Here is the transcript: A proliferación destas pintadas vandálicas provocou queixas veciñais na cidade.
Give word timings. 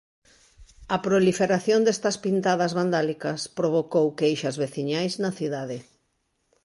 A 0.95 0.97
proliferación 1.07 1.79
destas 1.83 2.15
pintadas 2.25 2.71
vandálicas 2.79 3.39
provocou 3.59 4.05
queixas 4.19 4.55
veciñais 4.63 5.13
na 5.23 5.31
cidade. 5.39 5.77